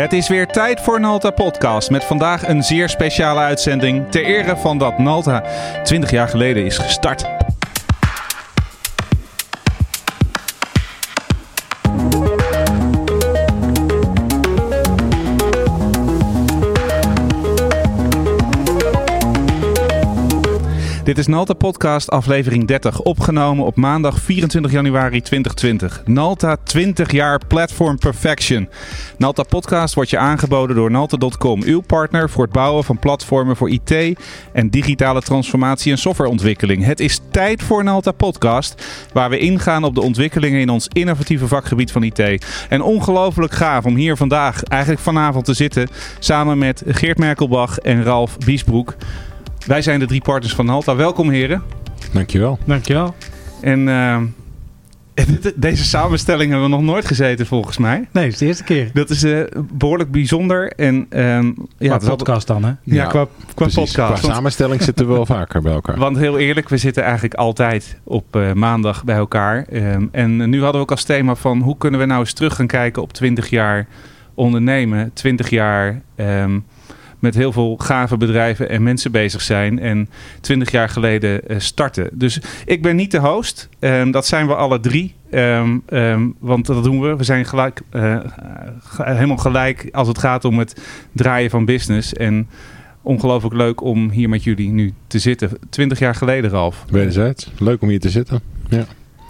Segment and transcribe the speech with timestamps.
[0.00, 1.90] Het is weer tijd voor Nalta Podcast.
[1.90, 4.10] Met vandaag een zeer speciale uitzending.
[4.10, 5.42] Ter ere van dat Nalta
[5.82, 7.39] 20 jaar geleden is gestart.
[21.20, 26.02] Is Nalta Podcast aflevering 30, opgenomen op maandag 24 januari 2020.
[26.06, 28.68] Nalta 20 jaar Platform Perfection.
[29.18, 33.70] Nalta Podcast wordt je aangeboden door Nalta.com, uw partner voor het bouwen van platformen voor
[33.70, 34.20] IT
[34.52, 36.84] en digitale transformatie en softwareontwikkeling.
[36.84, 41.48] Het is tijd voor Nalta Podcast, waar we ingaan op de ontwikkelingen in ons innovatieve
[41.48, 42.46] vakgebied van IT.
[42.68, 48.02] En ongelooflijk gaaf om hier vandaag, eigenlijk vanavond te zitten, samen met Geert Merkelbach en
[48.02, 48.96] Ralf Biesbroek.
[49.66, 50.96] Wij zijn de drie partners van Halta.
[50.96, 51.62] Welkom heren.
[52.12, 52.58] Dankjewel.
[52.64, 53.14] Dankjewel.
[53.60, 54.16] En uh,
[55.54, 58.08] deze samenstelling hebben we nog nooit gezeten volgens mij.
[58.12, 58.90] Nee, het is de eerste keer.
[58.92, 60.72] Dat is uh, behoorlijk bijzonder.
[60.72, 62.68] En, um, ja, qua podcast dan hè?
[62.68, 63.92] Ja, ja qua, qua podcast.
[63.92, 65.98] Qua samenstelling zitten we wel vaker bij elkaar.
[66.06, 69.66] Want heel eerlijk, we zitten eigenlijk altijd op uh, maandag bij elkaar.
[69.72, 72.54] Um, en nu hadden we ook als thema van hoe kunnen we nou eens terug
[72.54, 73.86] gaan kijken op 20 jaar
[74.34, 75.10] ondernemen.
[75.14, 76.00] 20 jaar...
[76.16, 76.64] Um,
[77.20, 79.78] met heel veel gave bedrijven en mensen bezig zijn.
[79.78, 80.08] En
[80.40, 82.08] twintig jaar geleden uh, starten.
[82.12, 83.68] Dus ik ben niet de host.
[83.80, 85.14] Um, dat zijn we alle drie.
[85.34, 87.16] Um, um, want dat doen we.
[87.16, 88.20] We zijn gelijk, uh,
[88.96, 90.80] helemaal gelijk als het gaat om het
[91.12, 92.12] draaien van business.
[92.12, 92.48] En
[93.02, 95.50] ongelooflijk leuk om hier met jullie nu te zitten.
[95.70, 96.84] Twintig jaar geleden, Ralf.
[96.90, 97.50] Wederzijds.
[97.58, 98.40] Leuk om hier te zitten.
[98.68, 98.84] Ja.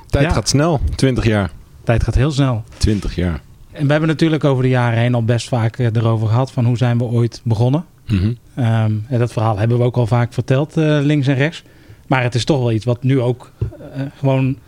[0.06, 0.30] Tijd ja.
[0.30, 0.80] gaat snel.
[0.94, 1.50] Twintig jaar.
[1.84, 2.64] Tijd gaat heel snel.
[2.76, 3.40] Twintig jaar.
[3.72, 6.76] En we hebben natuurlijk over de jaren heen al best vaak erover gehad van hoe
[6.76, 7.84] zijn we ooit begonnen.
[8.06, 8.64] Mm -hmm.
[8.64, 11.62] um, en dat verhaal hebben we ook al vaak verteld, uh, links en rechts.
[12.06, 14.58] Maar het is toch wel iets wat nu ook uh, gewoon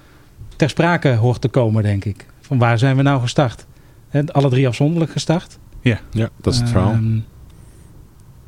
[0.56, 2.27] ter sprake hoort te komen, denk ik.
[2.41, 3.67] Van waar zijn we nou gestart?
[4.08, 5.58] He, alle drie afzonderlijk gestart.
[5.80, 6.92] Ja, ja dat is het verhaal.
[6.92, 7.25] Um,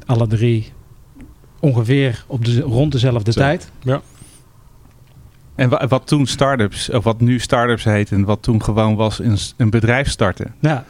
[0.07, 0.73] alle drie
[1.61, 3.41] ongeveer op de, rond dezelfde Zo.
[3.41, 3.71] tijd.
[3.83, 4.03] Ja.
[5.55, 9.37] En wat, toen startups, of wat nu startups heet en wat toen gewoon was een,
[9.57, 10.55] een bedrijf starten.
[10.61, 10.85] Ja.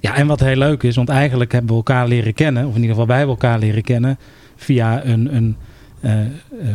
[0.00, 2.80] ja, en wat heel leuk is, want eigenlijk hebben we elkaar leren kennen, of in
[2.80, 4.18] ieder geval wij hebben elkaar leren kennen,
[4.56, 5.56] via een, een
[6.00, 6.12] uh,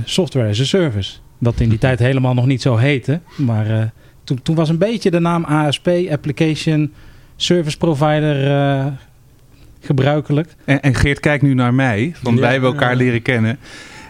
[0.03, 1.17] software as a service.
[1.39, 3.19] Dat in die tijd helemaal nog niet zo heette.
[3.35, 3.83] Maar uh,
[4.23, 6.94] toen, toen was een beetje de naam ASP, Application
[7.35, 8.85] Service Provider, uh,
[9.79, 10.55] gebruikelijk.
[10.65, 13.57] En, en, Geert kijkt nu naar mij, want ja, wij hebben elkaar leren kennen.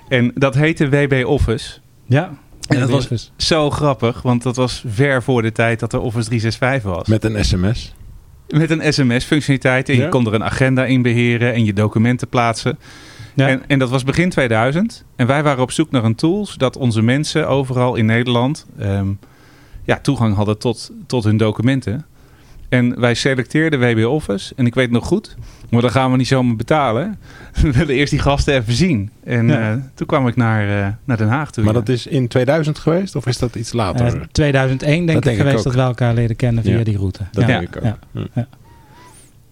[0.10, 1.80] En dat heette WB Office.
[2.06, 2.38] Ja.
[2.68, 6.26] En dat was zo grappig, want dat was ver voor de tijd dat er Office
[6.30, 7.08] 365 was.
[7.08, 7.94] Met een sms.
[8.48, 9.90] Met een sms-functionaliteit.
[9.90, 10.04] En ja.
[10.04, 12.78] je kon er een agenda in beheren en je documenten plaatsen.
[13.34, 13.48] Ja.
[13.48, 15.04] En, en, dat was begin 2000.
[15.16, 19.20] En wij waren op zoek naar een tool zodat onze mensen overal in Nederland um,
[19.84, 22.06] ja, toegang hadden tot, tot hun documenten.
[22.70, 24.54] En wij selecteerden WB Office.
[24.56, 25.36] En ik weet nog goed,
[25.70, 27.20] maar dan gaan we niet zomaar betalen.
[27.62, 29.12] We willen eerst die gasten even zien.
[29.24, 29.74] En ja.
[29.74, 31.64] uh, toen kwam ik naar, uh, naar Den Haag toe.
[31.64, 31.80] Maar ja.
[31.80, 34.16] dat is in 2000 geweest of is dat iets later?
[34.16, 36.84] Uh, 2001 denk dat ik geweest dat we elkaar leren kennen via ja.
[36.84, 37.24] die route.
[37.32, 38.26] Dat denk ik ook.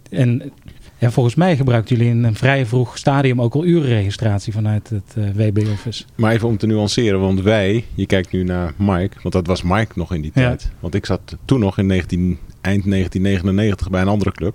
[0.09, 0.51] En
[0.97, 5.15] ja, volgens mij gebruikten jullie in een vrij vroeg stadium ook al urenregistratie vanuit het
[5.17, 6.03] uh, WB Office.
[6.15, 9.61] Maar even om te nuanceren, want wij, je kijkt nu naar Mike, want dat was
[9.61, 10.71] Mike nog in die tijd.
[10.79, 14.53] Want ik zat toen nog in 19, eind 1999 bij een andere club,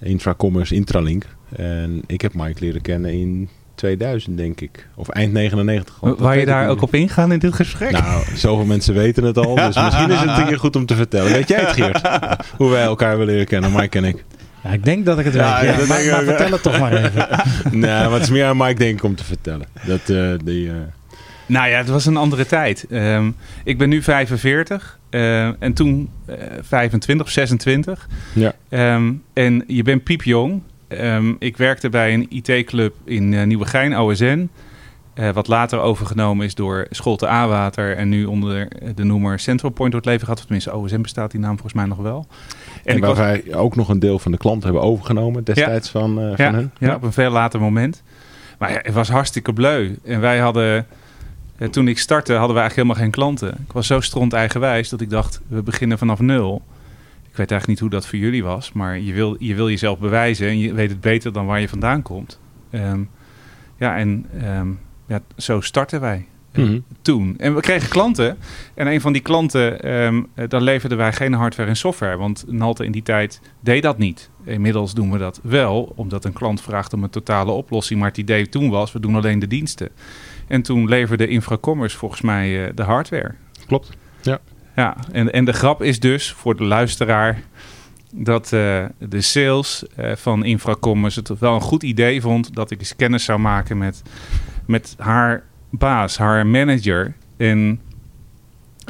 [0.00, 1.24] Infracommerce Intralink.
[1.56, 4.88] En ik heb Mike leren kennen in 2000, denk ik.
[4.94, 5.96] Of eind 99.
[6.00, 7.90] Waar je daar ook op ingaan in dit gesprek?
[7.90, 9.54] Nou, zoveel mensen weten het al.
[9.66, 11.32] Dus misschien is het een keer goed om te vertellen.
[11.32, 12.00] Weet jij het, Geert?
[12.58, 14.24] Hoe wij elkaar willen leren kennen, Mike en ik.
[14.62, 15.70] Ja, ik denk dat ik het ja, weet.
[15.70, 17.28] Ja, ja, maar, maar vertel het toch maar even.
[17.70, 19.66] nee, maar het is meer aan Mike denk ik om te vertellen.
[19.86, 20.72] Dat, uh, die, uh...
[21.46, 22.86] Nou ja, het was een andere tijd.
[22.90, 26.08] Um, ik ben nu 45 uh, en toen
[26.60, 28.08] 25 of 26.
[28.32, 28.54] Ja.
[28.94, 30.62] Um, en je bent piepjong.
[30.88, 34.48] Um, ik werkte bij een IT-club in Nieuwegein, OSN.
[35.32, 40.06] Wat later overgenomen is door Scholte A-Water en nu onder de noemer Central Point wordt
[40.06, 40.38] leven gehad.
[40.38, 42.26] Of tenminste, OSM bestaat die naam volgens mij nog wel.
[42.84, 43.18] En, en waar was...
[43.18, 46.00] wij ook nog een deel van de klant hebben overgenomen destijds ja.
[46.00, 46.72] van, ja, van hen.
[46.78, 48.02] Ja, op een veel later moment.
[48.62, 49.94] Maar ja, het was hartstikke bleu.
[50.04, 50.86] En wij hadden,
[51.62, 53.64] uh, toen ik startte, hadden we eigenlijk helemaal geen klanten.
[53.66, 56.62] Ik was zo stront eigenwijs dat ik dacht, we beginnen vanaf nul.
[57.30, 59.98] Ik weet eigenlijk niet hoe dat voor jullie was, maar je wil, je wil jezelf
[59.98, 62.40] bewijzen en je weet het beter dan waar je vandaan komt.
[62.70, 63.10] Um,
[63.76, 66.26] ja, en um, ja, zo starten wij.
[66.54, 66.84] Mm -hmm.
[67.02, 67.34] Toen.
[67.38, 68.38] En we kregen klanten.
[68.74, 72.16] En een van die klanten, um, dan leverden wij geen hardware en software.
[72.16, 74.30] Want Nalte in die tijd deed dat niet.
[74.44, 78.00] Inmiddels doen we dat wel, omdat een klant vraagt om een totale oplossing.
[78.00, 79.88] Maar het idee toen was, we doen alleen de diensten.
[80.48, 83.34] En toen leverde Infracommerce volgens mij uh, de hardware.
[83.66, 83.90] Klopt,
[84.22, 84.40] ja.
[84.76, 87.42] Ja, en, en de grap is dus voor de luisteraar...
[88.14, 92.78] dat eh, de sales uh, van Infracommerce het wel een goed idee vond dat ik
[92.78, 94.02] eens kennis zou maken met,
[94.66, 97.14] met haar baas, haar manager.
[97.36, 97.80] En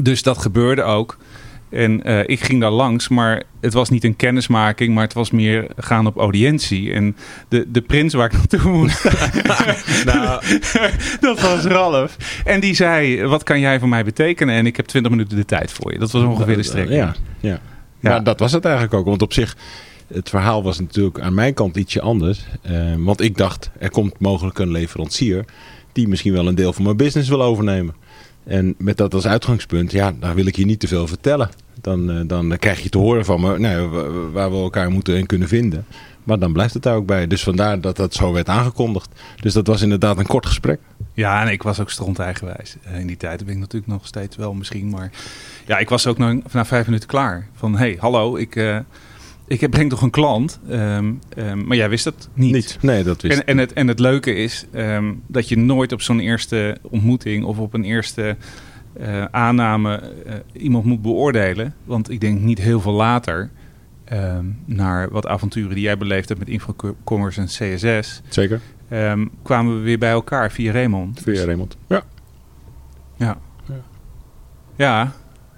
[0.03, 1.19] dus dat gebeurde ook.
[1.73, 5.31] En uh, ik ging daar langs, maar het was niet een kennismaking, maar het was
[5.31, 6.93] meer gaan op audiëntie.
[6.93, 7.17] En
[7.49, 9.05] de, de prins waar ik naartoe moest,
[10.05, 10.43] nou.
[11.21, 12.17] dat was Ralf.
[12.45, 14.55] En die zei, wat kan jij voor mij betekenen?
[14.55, 15.99] En ik heb 20 minuten de tijd voor je.
[15.99, 16.99] Dat was ongeveer de strekking.
[16.99, 17.61] Ja, ja.
[18.01, 18.11] ja.
[18.11, 19.07] Maar dat was het eigenlijk ook.
[19.07, 19.57] Want op zich,
[20.13, 22.45] het verhaal was natuurlijk aan mijn kant ietsje anders.
[22.71, 25.45] Uh, want ik dacht, er komt mogelijk een leverancier
[25.93, 27.95] die misschien wel een deel van mijn business wil overnemen.
[28.45, 31.51] En met dat als uitgangspunt, ja, daar wil ik je niet te veel vertellen.
[31.81, 33.89] Dan, uh, dan krijg je te horen van me nou,
[34.33, 35.87] waar we elkaar moeten en kunnen vinden.
[36.25, 37.27] Maar dan blijft het daar ook bij.
[37.27, 39.09] Dus vandaar dat dat zo werd aangekondigd.
[39.41, 40.81] Dus dat was inderdaad een kort gesprek.
[41.15, 42.77] Ja, en ik was ook stront eigenwijs.
[42.99, 44.89] In die tijd ben ik natuurlijk nog steeds wel misschien.
[44.89, 45.11] Maar
[45.67, 47.49] ja, ik was ook na, na vijf minuten klaar.
[47.55, 48.57] Van, hey, hallo, ik...
[48.57, 48.79] Uh,
[49.61, 52.53] ik breng toch een klant, um, um, maar jij wist dat niet.
[52.53, 52.79] niet.
[52.81, 56.03] Nee, dat wist en, en, het, en het leuke is um, dat je nooit op
[56.03, 58.37] zo'n eerste ontmoeting of op een eerste
[59.01, 61.75] uh, aanname uh, iemand moet beoordelen.
[61.85, 63.51] Want ik denk niet heel veel later
[64.65, 68.23] naar wat avonturen die jij beleefd hebt met Infocommerce en CSS.
[68.29, 68.61] Zeker.
[69.43, 71.21] kwamen we weer bij elkaar via Raymond.
[71.23, 72.03] Via Raymond, ja.
[73.17, 73.39] Ja.
[74.77, 75.13] Ja.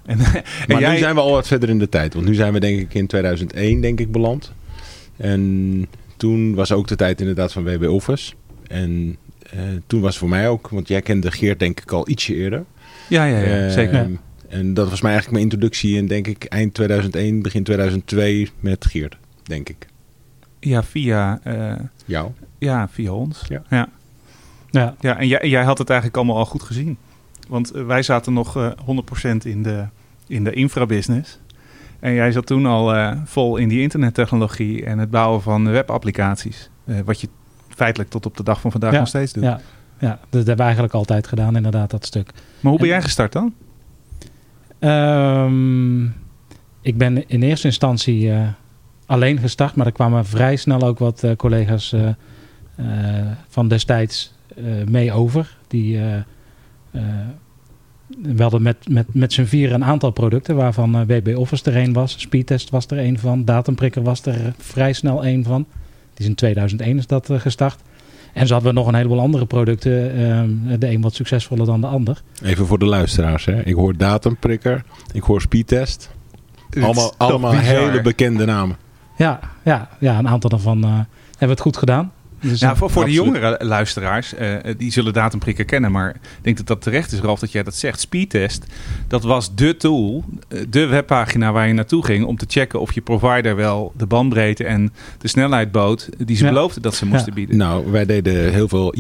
[0.07, 0.45] En, maar
[0.81, 0.93] jij...
[0.93, 2.15] nu zijn we al wat verder in de tijd.
[2.15, 4.53] Want nu zijn we denk ik in 2001 denk ik beland.
[5.17, 5.87] En
[6.17, 8.33] toen was ook de tijd inderdaad van WB Office.
[8.67, 9.17] En
[9.55, 12.65] uh, toen was voor mij ook, want jij kende Geert denk ik al ietsje eerder.
[13.09, 14.11] Ja, ja, ja uh, zeker.
[14.49, 18.85] En dat was mij eigenlijk mijn introductie in denk ik eind 2001, begin 2002 met
[18.85, 19.87] Geert, denk ik.
[20.61, 21.41] Ja, via...
[21.47, 21.73] Uh,
[22.05, 22.31] Jou?
[22.59, 23.43] Ja, via ons.
[23.49, 23.63] Ja.
[23.71, 23.89] Ja,
[24.71, 24.95] ja.
[25.01, 26.97] ja en jij, jij had het eigenlijk allemaal al goed gezien.
[27.49, 29.85] Want wij zaten nog uh, 100% in de,
[30.27, 31.39] in de infrabusiness.
[32.01, 36.71] En jij zat toen al uh, vol in die internettechnologie en het bouwen van webapplicaties.
[36.85, 37.29] Uh, wat je
[37.69, 39.43] feitelijk tot op de dag van vandaag ja, nog steeds doet.
[39.43, 39.61] Ja,
[39.99, 42.31] ja, dat hebben we eigenlijk altijd gedaan, inderdaad, dat stuk.
[42.61, 43.55] Maar hoe ben en, jij gestart dan?
[44.81, 46.15] Um,
[46.81, 48.49] ik ben in eerste instantie uh,
[49.07, 51.95] alleen gestart, maar er kwamen vrij snel ook wat collega's
[53.49, 54.35] van destijds
[54.87, 55.57] mee over.
[55.69, 56.01] Die
[58.23, 61.77] we hadden met, met, met z'n vier een aantal producten, waarvan uh, WB Office er
[61.77, 62.15] een was.
[62.19, 63.45] Speedtest was er een van.
[63.45, 65.67] Datumprikker was er vrij snel een van.
[66.15, 67.81] Die is in 2001 is dat uh, gestart.
[68.33, 70.19] En zo hadden we nog een heleboel andere producten.
[70.19, 72.23] Uh, de een wat succesvoller dan de ander.
[72.43, 73.45] Even voor de luisteraars.
[73.45, 73.63] Hè.
[73.63, 74.85] Ik hoor datumprikker.
[75.13, 76.11] Ik hoor speedtest.
[76.81, 78.77] Allemaal, allemaal hele bekende namen.
[79.17, 81.09] Ja, ja, ja, een aantal daarvan hebben
[81.39, 82.13] we het goed gedaan.
[82.45, 85.93] Dus nou, voor, voor de jongere luisteraars, uh, die zullen datumprikken kennen.
[85.93, 88.01] Maar ik denk dat dat terecht is, Ralf, dat jij dat zegt.
[88.01, 88.67] Speedtest,
[89.09, 90.25] dat was de tool,
[90.69, 92.25] de webpagina waar je naartoe ging...
[92.25, 96.09] om te checken of je provider wel de bandbreedte en de snelheid bood...
[96.19, 96.51] die ze ja.
[96.51, 97.35] beloofden dat ze moesten ja.
[97.35, 97.57] bieden.
[97.57, 98.95] Nou, wij deden heel veel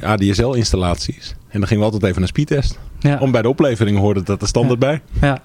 [0.00, 1.34] ADSL-installaties.
[1.48, 2.78] En dan gingen we altijd even naar speedtest.
[2.98, 3.18] Ja.
[3.18, 5.00] Om bij de oplevering hoorde dat er standaard bij.
[5.20, 5.40] Ja.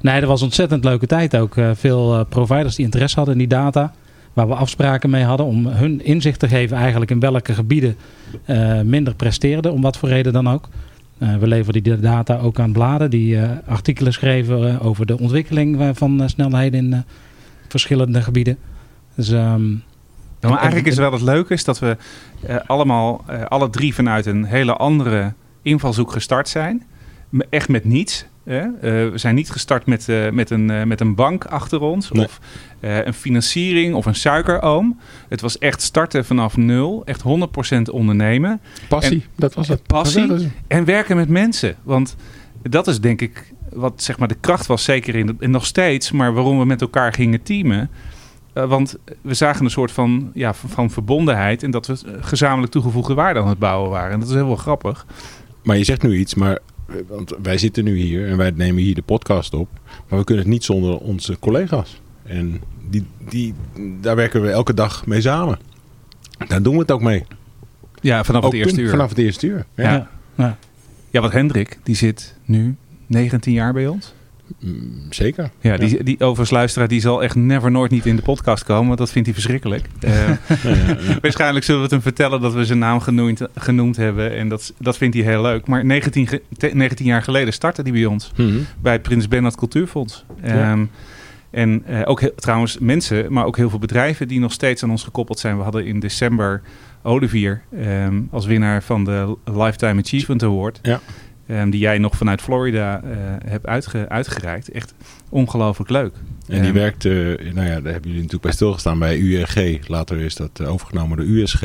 [0.00, 1.54] Nee, dat was een ontzettend leuke tijd ook.
[1.74, 3.94] Veel providers die interesse hadden in die data
[4.34, 7.96] waar we afspraken mee hadden om hun inzicht te geven eigenlijk in welke gebieden
[8.46, 10.68] uh, minder presteerden, om wat voor reden dan ook.
[11.18, 15.96] Uh, we leverden die data ook aan bladen die uh, artikelen schreven over de ontwikkeling
[15.96, 17.04] van snelheden in
[17.68, 18.58] verschillende gebieden.
[19.14, 19.82] Dus, um,
[20.40, 21.96] ja, maar eigenlijk is wel het leuke is dat we
[22.66, 26.82] allemaal, alle drie vanuit een hele andere invalshoek gestart zijn.
[27.50, 28.26] Echt met niets.
[28.44, 32.10] Uh, we zijn niet gestart met, uh, met, een, uh, met een bank achter ons
[32.10, 32.24] nee.
[32.24, 32.40] of
[32.80, 34.98] een financiering of een suikeroom.
[35.28, 38.60] Het was echt starten vanaf nul, echt 100% ondernemen.
[38.88, 39.82] Passie, en, dat was het.
[39.86, 41.76] Passie was en werken met mensen.
[41.82, 42.16] Want
[42.62, 46.10] dat is denk ik wat zeg maar de kracht was, zeker in, en nog steeds,
[46.10, 47.90] maar waarom we met elkaar gingen teamen.
[48.52, 53.14] want we zagen een soort van, ja, van, van verbondenheid en dat we gezamenlijk toegevoegde
[53.14, 54.12] waarde aan het bouwen waren.
[54.12, 55.06] En dat is heel wel grappig.
[55.62, 56.58] Maar je zegt nu iets, maar
[57.06, 59.68] want wij zitten nu hier en wij nemen hier de podcast op.
[60.08, 62.00] Maar we kunnen het niet zonder onze collega's.
[62.22, 62.60] En
[62.90, 63.54] die, die,
[64.00, 65.58] daar werken we elke dag mee samen.
[66.48, 67.24] Daar doen we het ook mee.
[68.00, 68.90] Ja, vanaf ook het eerste uur.
[68.90, 69.66] Vanaf het eerste uur.
[69.74, 69.92] Ja.
[69.92, 70.58] Ja, ja.
[71.10, 72.76] ja want Hendrik, die zit nu
[73.06, 74.14] 19 jaar bij ons.
[74.60, 75.50] Mm, zeker.
[75.60, 78.86] Ja, die, die overigens luisteraar die zal echt never nooit niet in de podcast komen,
[78.86, 79.84] want dat vindt hij verschrikkelijk.
[80.04, 83.96] Uh, ja, ja, waarschijnlijk zullen we het hem vertellen dat we zijn naam genoemd, genoemd
[83.96, 85.66] hebben en dat, dat vindt hij heel leuk.
[85.66, 86.28] Maar 19,
[86.72, 88.66] 19 jaar geleden startte hij bij ons, mm -hmm.
[88.82, 90.24] bij het Prins Bernhard Cultuurfonds.
[90.46, 90.90] Um,
[91.50, 94.90] en uh, ook heel, trouwens mensen, maar ook heel veel bedrijven die nog steeds aan
[94.90, 95.56] ons gekoppeld zijn.
[95.56, 96.62] We hadden in december
[97.02, 100.78] Olivier um, als winnaar van de Lifetime Achievement Award.
[100.82, 101.00] Ja.
[101.46, 104.68] Ehm, die jij nog vanuit Florida eh, hebt uitge uitgereikt.
[104.70, 104.94] Echt
[105.28, 106.14] ongelooflijk leuk.
[106.48, 107.12] En die Ehm, werkt, eh,
[107.52, 109.88] nou ja, daar hebben jullie natuurlijk bij stilgestaan bij URG.
[109.88, 111.62] Later is dat eh, overgenomen door USG.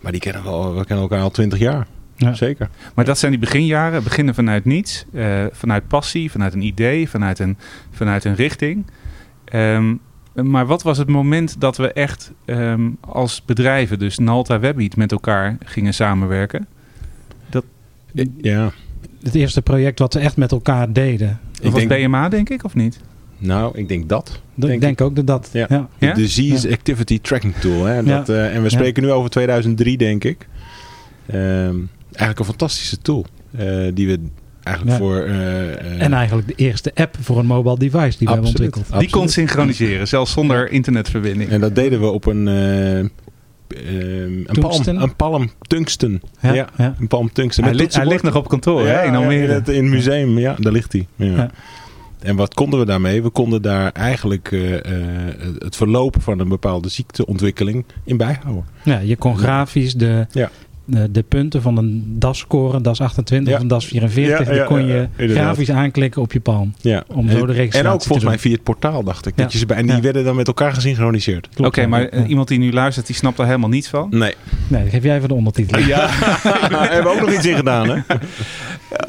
[0.00, 1.86] Maar die kennen we, al, we kennen elkaar al twintig jaar.
[2.16, 2.34] Ja.
[2.34, 2.68] Zeker.
[2.94, 7.38] Maar dat zijn die beginjaren, beginnen vanuit niets, eh, vanuit passie, vanuit een idee, vanuit
[7.38, 7.56] een,
[7.90, 8.86] vanuit een richting.
[9.44, 9.94] Ehm,
[10.34, 12.32] maar wat was het moment dat we echt
[13.00, 16.66] als bedrijven, dus Nalta Webbeat, met elkaar gingen samenwerken?
[18.40, 18.72] Ja,
[19.28, 21.38] Het eerste project wat we echt met elkaar deden.
[21.62, 23.00] Dat was denk- BMA, denk ik, of niet?
[23.38, 24.40] nou, ik denk dat.
[24.54, 25.48] Denk ik denk ook dat dat...
[25.52, 25.66] Ja.
[25.68, 25.88] Ja.
[25.98, 26.12] Ja?
[26.14, 27.84] De Z's Activity Tracking Tool.
[27.84, 28.02] Hè?
[28.02, 30.46] Dat, eh, en we spreken nu over 2003, denk ik.
[31.26, 31.76] Ehm,
[32.10, 33.26] eigenlijk een fantastische tool.
[33.56, 34.18] eh, die we
[34.62, 35.04] eigenlijk Ja.
[35.04, 35.16] voor...
[35.22, 38.74] eh, eh, En eigenlijk de eerste app voor een mobile device die we hebben Absoluut.
[38.76, 39.00] ontwikkeld.
[39.00, 39.48] Die kon Absoluut.
[39.48, 41.50] synchroniseren, zelfs zonder internetverbinding.
[41.50, 42.48] En dat deden we op een...
[43.86, 45.02] eh, ehm, een palm, Tungsten?
[45.02, 46.22] een palm tungsten.
[46.40, 46.94] Ja, Ja, ja.
[47.00, 47.64] een palm tungsten.
[47.64, 49.42] Hij, li- hij ligt nog op kantoor hè, in Almere.
[49.42, 51.06] in, het, in het museum, ja, daar ligt hij.
[51.16, 51.26] Ja.
[51.36, 51.50] Ja.
[52.18, 53.22] En wat konden we daarmee?
[53.22, 58.64] We konden daar eigenlijk eh, eh, het verloop van een bepaalde ziekteontwikkeling in bijhouden.
[58.84, 60.50] Ja, je kon grafisch de, Ja.
[60.88, 63.54] De, de punten van een DAS-score, een DAS 28 Ja.
[63.56, 66.72] of een DAS 44, Ja, die kon je grafisch aanklikken op je palm.
[66.80, 67.04] Ja.
[67.06, 69.32] Om zo de en, registratie en ook te volgens mij via het portaal, dacht ik.
[69.36, 69.42] Ja.
[69.42, 70.00] Dat je ze bij, en die Ja.
[70.00, 71.48] werden dan met elkaar gesynchroniseerd.
[71.54, 72.26] Klopt, Oké, maar eh, Ja.
[72.26, 74.06] iemand die nu luistert, die snapt daar helemaal niets van.
[74.10, 74.34] Nee.
[74.68, 75.86] Nee, dan geef jij even de ondertiteling.
[75.96, 76.06] Ja,
[76.68, 78.00] Daar hebben we ook nog iets in gedaan, hè?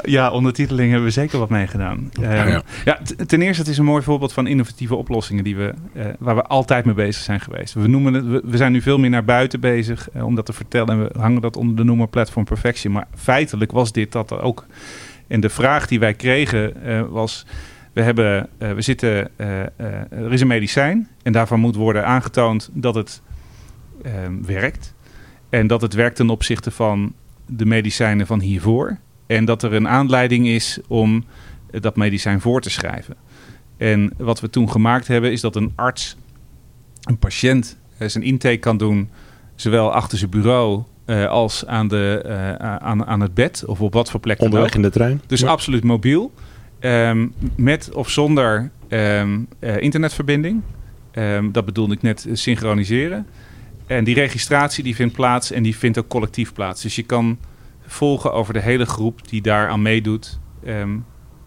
[0.02, 2.10] ja, ondertiteling hebben we zeker wat mee gedaan.
[2.22, 2.62] Ehm, Ja, ja.
[2.84, 6.04] ja, t- ten eerste, het is een mooi voorbeeld van innovatieve oplossingen die we, eh,
[6.18, 7.74] waar we altijd mee bezig zijn geweest.
[7.74, 10.46] We, noemen het, we, we zijn nu veel meer naar buiten bezig eh, om dat
[10.46, 10.88] te vertellen.
[10.88, 12.92] En we hangen dat onder de noemer Platform Perfection.
[12.92, 14.66] Maar feitelijk was dit dat ook.
[15.30, 17.46] En de vraag die wij kregen eh, was...
[17.92, 19.60] We, hebben, eh, we zitten, eh,
[20.10, 23.22] er is een medicijn en daarvan moet worden aangetoond dat het
[24.02, 24.94] ehm, werkt.
[25.48, 27.14] En dat het werkt ten opzichte van
[27.46, 28.98] de medicijnen van hiervoor.
[29.26, 31.24] En dat er een aanleiding is om
[31.70, 33.16] dat medicijn voor te schrijven.
[33.76, 36.16] En wat we toen gemaakt hebben, is dat een arts
[37.00, 39.10] een patiënt zijn intake kan doen,
[39.54, 43.92] zowel achter zijn bureau eh, als aan, de, eh, aan, aan het bed of op
[43.92, 44.40] wat voor plek.
[44.40, 45.20] Onderweg in de trein.
[45.26, 45.48] Dus Ja.
[45.48, 46.32] absoluut mobiel.
[46.80, 47.26] Ehm,
[47.56, 50.62] met of zonder ehm, eh, internetverbinding.
[51.10, 53.26] Ehm, dat bedoelde ik net synchroniseren.
[53.86, 56.82] En die registratie die vindt plaats en die vindt ook collectief plaats.
[56.82, 57.38] Dus je kan
[57.86, 60.38] volgen over de hele groep die daaraan meedoet.
[60.64, 60.96] ehm,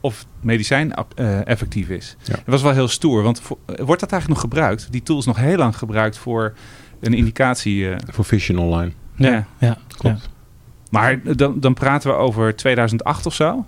[0.01, 0.93] of medicijn
[1.46, 2.15] effectief is.
[2.24, 2.34] Ja.
[2.34, 3.24] Dat was wel heel stoer.
[3.24, 4.88] Want voor- wordt dat eigenlijk nog gebruikt?
[4.91, 6.53] Die tool is nog heel lang gebruikt voor
[7.00, 7.88] een indicatie.
[8.12, 8.91] Voor Vision Online.
[9.15, 9.29] Ja.
[9.32, 10.29] Ja, ja, Klopt.
[10.89, 13.65] Maar dan, dan praten we over 2008 of zo.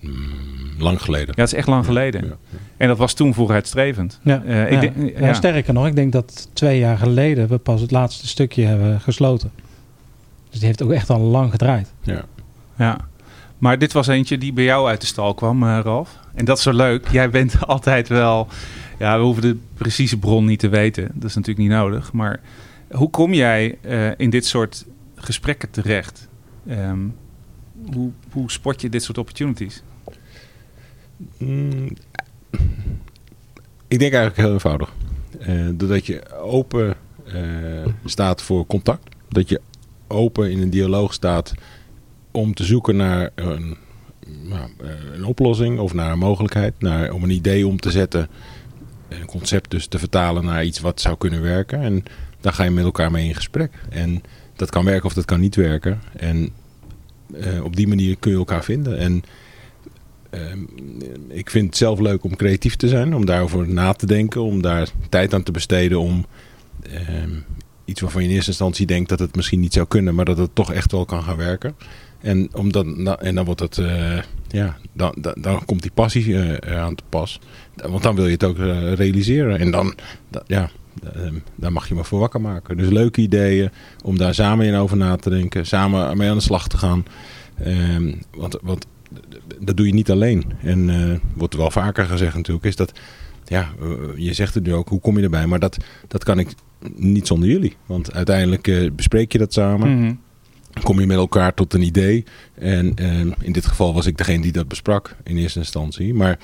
[0.00, 0.12] Mm,
[0.78, 1.26] lang geleden.
[1.28, 2.24] Ja, dat is echt lang geleden.
[2.24, 2.58] Ja.
[2.76, 4.20] En dat was toen vooruitstrevend.
[4.22, 4.42] ja.
[4.42, 4.80] Eh, ik ja.
[4.80, 5.32] denk- Ja, ja.
[5.34, 9.50] sterker nog, ik denk dat twee jaar geleden we pas het laatste stukje hebben gesloten.
[10.50, 11.92] Dus die heeft ook echt al lang gedraaid.
[12.02, 12.24] Ja.
[12.76, 12.98] Ja.
[13.58, 16.18] Maar dit was eentje die bij jou uit de stal kwam, eh, Ralf.
[16.34, 17.08] En dat is zo leuk.
[17.10, 18.48] Jij bent altijd wel...
[18.98, 21.10] Ja, we hoeven de precieze bron niet te weten.
[21.14, 22.12] Dat is natuurlijk niet nodig.
[22.12, 22.40] Maar
[22.90, 26.28] hoe kom jij eh, in dit soort gesprekken terecht?
[26.66, 27.08] Ehm,
[27.92, 29.82] hoe, hoe spot je dit soort opportunities?
[31.38, 31.88] Mm,
[33.88, 34.92] ik denk eigenlijk heel eenvoudig.
[35.38, 36.94] Eh, doordat je open
[37.24, 39.14] eh, staat voor contact.
[39.28, 39.60] Dat je
[40.06, 41.54] open in een dialoog staat
[42.30, 43.76] om te zoeken naar een,
[44.42, 44.70] nou,
[45.12, 46.74] een oplossing of naar een mogelijkheid.
[46.78, 48.28] Naar, om een idee om te zetten.
[49.08, 51.80] Een concept dus te vertalen naar iets wat zou kunnen werken.
[51.80, 52.04] En
[52.40, 53.72] daar ga je met elkaar mee in gesprek.
[53.88, 54.22] En
[54.56, 56.00] dat kan werken of dat kan niet werken.
[56.16, 56.48] En
[57.34, 58.98] eh, op die manier kun je elkaar vinden.
[58.98, 59.24] En
[60.30, 60.58] Ehm,
[61.28, 64.62] ik vind het zelf leuk om creatief te zijn, om daarover na te denken, om
[64.62, 66.26] daar tijd aan te besteden om
[66.82, 67.30] ehm,
[67.84, 70.38] iets waarvan je in eerste instantie denkt dat het misschien niet zou kunnen, maar dat
[70.38, 71.74] het toch echt wel kan gaan werken.
[72.20, 74.18] En, omdat, nou, en dan wordt het, eh,
[74.48, 77.40] ja, dan, dan, dan komt die passie eh, eraan te pas.
[77.74, 78.58] Want dan wil je het ook
[78.94, 79.58] realiseren.
[79.58, 79.94] En dan,
[80.28, 80.70] da- ja,
[81.54, 82.76] daar mag je me voor wakker maken.
[82.76, 83.70] Dus leuke ideeën,
[84.04, 87.04] om daar samen in over na te denken, samen mee aan de slag te gaan.
[87.64, 88.86] Ehm, want, want
[89.60, 90.44] dat doe je niet alleen.
[90.62, 92.92] En eh wordt wel vaker gezegd natuurlijk, is dat,
[93.46, 95.46] ja, eh, je zegt het nu ook, hoe kom je erbij?
[95.46, 95.76] Maar dat,
[96.08, 96.48] dat kan ik
[96.94, 97.76] niet zonder jullie.
[97.86, 100.14] Want uiteindelijk eh, bespreek je dat samen, Mhm.
[100.82, 102.24] kom je met elkaar tot een idee.
[102.54, 106.14] En ehm, in dit geval was ik degene die dat besprak in eerste instantie.
[106.14, 106.38] Maar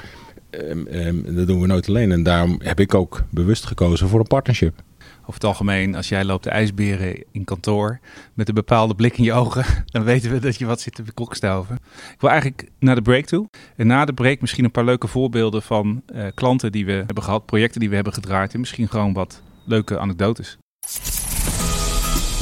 [0.57, 2.13] ehm, ehm, dat doen we nooit alleen.
[2.13, 4.83] En daarom heb ik ook bewust gekozen voor een partnership.
[5.21, 8.01] Over het algemeen, als jij loopt de ijsberen in kantoor
[8.35, 11.13] met een bepaalde blik in je ogen, dan weten we dat je wat zit te
[11.15, 11.79] kokstoven.
[12.13, 13.49] Ik wil eigenlijk naar de break toe.
[13.77, 17.23] En na de break misschien een paar leuke voorbeelden van eh, klanten die we hebben
[17.23, 20.59] gehad, projecten die we hebben gedraaid en misschien gewoon wat leuke anekdotes.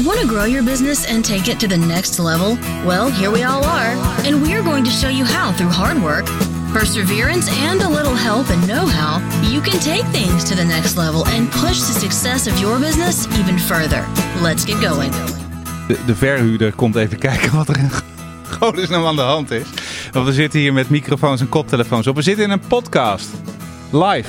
[0.03, 2.59] Want to grow your business and take it to the next level?
[2.85, 6.27] Well, here we all are, and we're going to show you how through hard work,
[6.79, 9.21] perseverance, and a little help and know how,
[9.53, 13.27] you can take things to the next level and push the success of your business
[13.39, 14.05] even further.
[14.43, 15.13] Let's get going.
[15.89, 17.91] De, de verhuurder komt even kijken wat er in
[18.59, 19.67] godesnaam aan de hand is.
[20.13, 22.17] Want we zitten hier met microfoons en koptelefoons op.
[22.17, 23.29] We zitten in een podcast.
[23.91, 24.29] Live.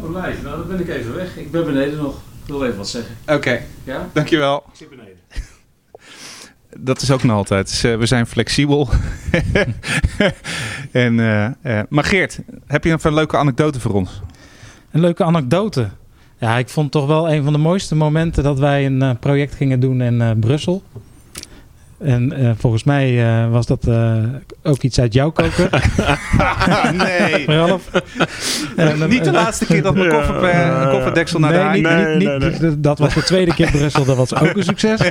[0.00, 0.42] Oh, live.
[0.42, 1.36] Nou, dan ben ik even weg.
[1.36, 2.14] Ik ben beneden nog.
[2.44, 3.16] Ik wil even wat zeggen.
[3.26, 4.08] Oké, Ja?
[4.12, 4.64] dankjewel.
[4.72, 5.16] Ik zit beneden.
[6.78, 7.68] Dat is ook nog altijd.
[7.68, 8.88] Dus, eh, we zijn flexibel.
[10.92, 14.20] en, eh, eh, maar Geert, heb je nog een leuke anekdote voor ons?
[14.90, 15.88] Een leuke anekdote.
[16.38, 19.80] Ja, ik vond toch wel een van de mooiste momenten dat wij een project gingen
[19.80, 20.82] doen in Brussel.
[22.04, 24.14] En eh, volgens mij eh, was dat eh,
[24.62, 25.68] ook iets uit jouw koker,
[26.96, 27.46] nee.
[27.56, 27.90] Ralf.
[28.76, 32.16] En, Niet de laatste keer dat mijn koffer, een kofferdeksel naar de nee, niet, Nee,
[32.16, 32.80] niet, nee, niet- nee.
[32.80, 35.00] Dat was de tweede keer Brussel, dat was ook een succes.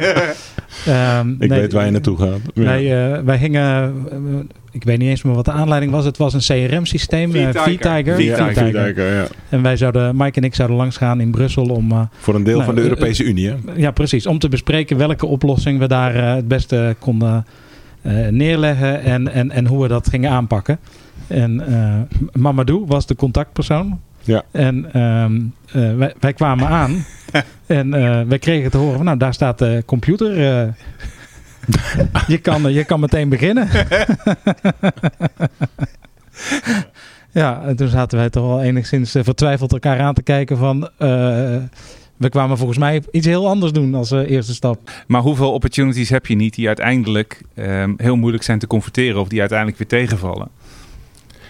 [0.85, 2.39] Ehm, Ik nee, weet waar je naartoe gaat.
[2.53, 2.63] Ja.
[2.63, 4.17] Wij, eh, wij gingen, eh,
[4.73, 6.05] ik weet niet eens meer wat de aanleiding was.
[6.05, 8.15] Het was een CRM-systeem, eh, V-Tiger.
[8.15, 9.15] V-Tiger.
[9.15, 9.27] Ja.
[9.49, 12.43] En wij zouden, Mike en ik zouden langs gaan in Brussel om, eh, Voor een
[12.43, 13.47] deel Nou, van de eh, Europese Unie.
[13.47, 13.55] Hè?
[13.75, 17.45] ja precies, om te bespreken welke oplossing we daar het beste konden
[18.29, 20.79] neerleggen en, en, en hoe we dat gingen aanpakken.
[21.27, 21.63] En
[22.33, 23.99] Mamadou was de contactpersoon.
[24.21, 24.43] Ja.
[24.51, 27.05] En ehm, eh, wij, wij kwamen aan
[27.65, 27.89] en
[28.27, 30.37] wij kregen te horen van nou daar staat de computer.
[32.27, 33.67] je, kan, je kan meteen beginnen.
[37.31, 40.89] ja, en toen zaten wij toch wel enigszins eh, vertwijfeld elkaar aan te kijken van...
[40.97, 41.57] eh,
[42.17, 44.91] we kwamen volgens mij iets heel anders doen als eh, eerste stap.
[45.07, 49.27] Maar hoeveel opportunities heb je niet die uiteindelijk ehm, heel moeilijk zijn te converteren of
[49.27, 50.49] die uiteindelijk weer tegenvallen?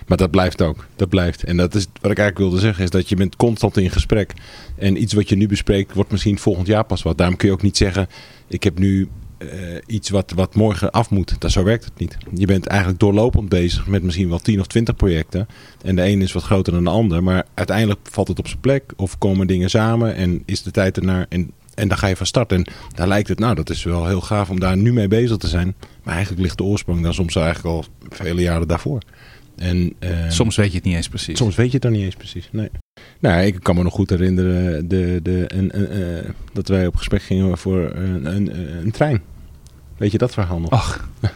[0.08, 0.88] Maar dat blijft ook.
[0.96, 1.43] Dat blijft.
[1.43, 2.84] En dat is wat ik eigenlijk wilde zeggen.
[2.84, 4.34] Is dat je bent constant in gesprek.
[4.77, 7.17] En iets wat je nu bespreekt wordt misschien volgend jaar pas wat.
[7.17, 8.08] Daarom kun je ook niet zeggen.
[8.48, 9.08] Ik heb nu
[9.50, 11.35] eh, iets wat, wat morgen af moet.
[11.39, 12.17] Dat, zo werkt het niet.
[12.33, 15.47] Je bent eigenlijk doorlopend bezig met misschien wel 10 of 20 projecten.
[15.83, 17.23] En de een is wat groter dan de ander.
[17.23, 18.93] Maar uiteindelijk valt het op zijn plek.
[18.95, 20.15] Of komen dingen samen.
[20.15, 21.25] En is de tijd ernaar.
[21.29, 22.51] En, en dan ga je van start.
[22.51, 25.38] En daar lijkt het, nou dat is wel heel gaaf om daar nu mee bezig
[25.38, 25.75] te zijn.
[26.03, 29.01] Maar eigenlijk ligt de oorsprong dan soms eigenlijk al vele jaren daarvoor.
[29.56, 31.38] En, eh, Soms weet je het niet eens precies.
[31.38, 32.49] Soms weet je het dan niet eens precies.
[32.51, 32.69] Nee.
[33.19, 37.21] Nou, ik kan me nog goed herinneren de, de, een, eh, dat wij op gesprek
[37.21, 39.21] gingen voor een, een, een trein.
[40.04, 40.70] Weet je dat verhaal nog?
[40.70, 41.30] Ach, ja,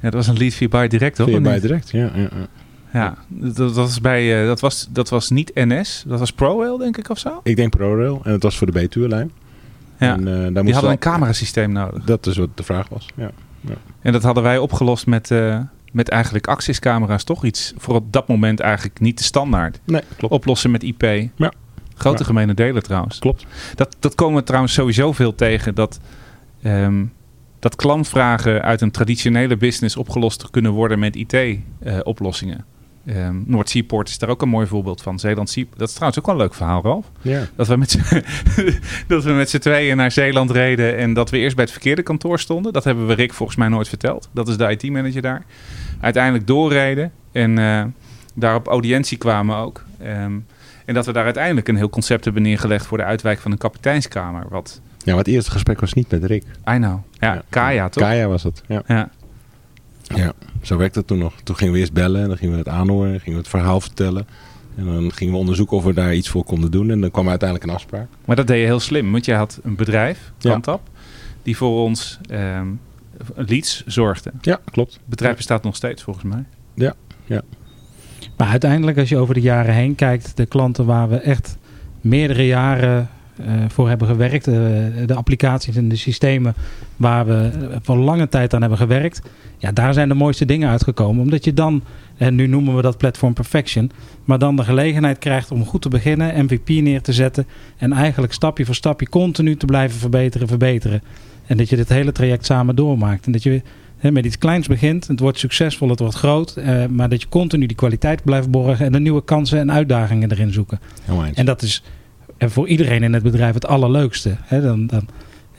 [0.00, 1.28] dat was een lead via direct, toch?
[1.28, 1.62] Via niet?
[1.62, 2.10] direct, ja.
[2.14, 2.46] ja, ja.
[2.92, 6.78] Ja, dat, dat, was bij, eh, dat, was, dat was niet NS, dat was ProRail,
[6.78, 7.40] denk ik, of zo?
[7.42, 9.32] Ik denk ProRail en het was voor de B-Tourlijn.
[9.98, 10.12] Ja.
[10.12, 12.04] En, eh, daar Die hadden een camerasysteem nodig.
[12.04, 13.30] Dat is wat de vraag was, ja.
[14.00, 15.60] En dat hadden wij opgelost met, eh,
[15.92, 17.44] met eigenlijk Axis-camera's, toch?
[17.44, 19.80] Iets voor op dat moment eigenlijk niet de standaard.
[19.84, 20.34] Nee, klopt.
[20.34, 21.02] Oplossen met IP.
[21.02, 21.52] Ja.
[21.94, 22.24] Grote Ja.
[22.24, 23.18] gemene delen trouwens.
[23.18, 23.46] Klopt.
[23.74, 25.74] Dat, dat komen we trouwens sowieso veel tegen.
[25.74, 26.00] Dat,
[26.62, 27.04] ehm,
[27.60, 32.64] dat klantvragen uit een traditionele business opgelost kunnen worden met IT-oplossingen.
[33.06, 35.18] Ehm Noord Seaport is daar ook een mooi voorbeeld van.
[35.18, 37.10] Zeeland Sea- Dat is trouwens ook wel een leuk verhaal, Ralf.
[37.22, 37.42] Ja.
[37.56, 38.24] Dat we met z'n-
[39.08, 42.02] dat we met z'n tweeën naar Zeeland reden en dat we eerst bij het verkeerde
[42.02, 42.72] kantoor stonden.
[42.72, 44.28] Dat hebben we Rick volgens mij nooit verteld.
[44.32, 45.44] Dat is de IT-manager daar.
[46.00, 47.84] Uiteindelijk doorreden en eh,
[48.34, 49.84] daar op audiëntie kwamen ook.
[50.02, 50.38] Ehm,
[50.84, 53.58] en dat we daar uiteindelijk een heel concept hebben neergelegd voor de uitwijk van een
[53.58, 54.46] kapiteinskamer.
[54.48, 56.42] Wat, ja, maar het eerste gesprek was niet met Rick.
[56.42, 56.98] I know.
[57.12, 57.42] Ja, Ja.
[57.48, 58.02] Kaya toch?
[58.02, 58.82] Kaya was het, ja.
[58.86, 59.10] Ja.
[60.14, 60.32] Ja,
[60.62, 61.34] zo werkte het toen nog.
[61.42, 63.10] Toen gingen we eerst bellen en dan gingen we het aanhoren.
[63.20, 64.26] Gingen we het verhaal vertellen.
[64.76, 66.90] En dan gingen we onderzoeken of we daar iets voor konden doen.
[66.90, 68.06] En dan kwam uiteindelijk een afspraak.
[68.24, 70.50] Maar dat deed je heel slim, want jij had een bedrijf, Ja.
[70.50, 70.80] Kantap,
[71.42, 72.66] die voor ons ehm,
[73.34, 74.30] leads zorgde.
[74.36, 74.98] Het Ja, klopt.
[75.04, 76.44] bedrijf bestaat nog steeds volgens mij.
[78.36, 81.56] Maar uiteindelijk, als je over de jaren heen kijkt, de klanten waar we echt
[82.00, 83.08] meerdere jaren
[83.68, 84.54] voor hebben gewerkt, eh,
[85.06, 86.54] de applicaties en de systemen
[86.96, 89.22] waar we eh, voor lange tijd aan hebben gewerkt,
[89.58, 91.22] ja, daar zijn de mooiste dingen uitgekomen.
[91.22, 91.82] Omdat je dan,
[92.16, 93.90] en nu noemen we dat platform perfection,
[94.24, 98.32] maar dan de gelegenheid krijgt om goed te beginnen, MVP neer te zetten en eigenlijk
[98.32, 101.02] stapje voor stapje continu te blijven verbeteren, verbeteren.
[101.46, 103.26] En dat je dit hele traject samen doormaakt.
[103.26, 103.62] En dat je
[104.00, 107.66] met iets kleins begint, het wordt succesvol, het wordt groot, eh, maar dat je continu
[107.66, 110.80] die kwaliteit blijft borgen en de nieuwe kansen en uitdagingen erin zoeken.
[111.34, 111.82] En dat is
[112.40, 114.36] eh, voor iedereen in het bedrijf het allerleukste.
[114.38, 114.60] Hè?
[114.62, 115.08] Dan, dan,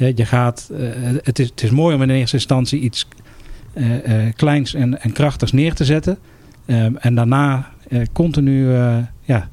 [0.07, 0.89] je gaat, eh,
[1.23, 3.07] het, is, het is mooi om in eerste instantie iets
[3.73, 6.17] eh, eh, kleins en, en krachtigs neer te zetten.
[6.65, 7.69] Ehm, en daarna
[8.13, 8.71] continu
[9.21, 9.49] ja,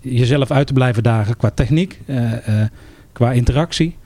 [0.00, 2.00] jezelf uit te blijven dagen qua techniek,
[3.12, 3.96] qua interactie.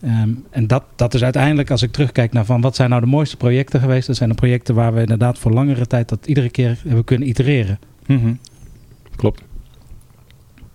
[0.00, 3.08] Ehm, en dat, dat is uiteindelijk, als ik terugkijk naar van wat zijn nou de
[3.08, 4.06] mooiste projecten geweest.
[4.06, 7.28] Dat zijn de projecten waar we inderdaad voor langere tijd dat iedere keer hebben kunnen
[7.28, 7.78] itereren.
[8.06, 8.34] Mhm.
[9.16, 9.42] Klopt.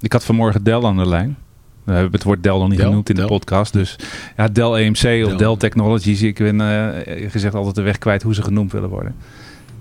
[0.01, 1.37] Ik had vanmorgen Del aan de lijn.
[1.83, 3.29] We hebben het woord Dell nog niet Dell, genoemd in de Dell.
[3.29, 3.73] podcast.
[3.73, 3.95] Dus
[4.37, 6.21] ja, Dell EMC of Dell, Technologies.
[6.21, 9.15] Ik ben eh, gezegd altijd de weg kwijt hoe ze genoemd willen worden.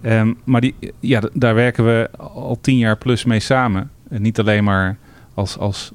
[0.00, 3.90] Ehm, maar die, ja, daar werken we al tien jaar plus mee samen.
[4.08, 4.96] En niet alleen maar
[5.34, 5.92] als, als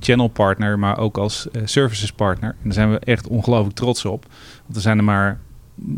[0.00, 2.50] channel partner, maar ook als eh, services partner.
[2.50, 4.26] En daar zijn we echt ongelooflijk trots op.
[4.62, 5.38] Want er zijn er maar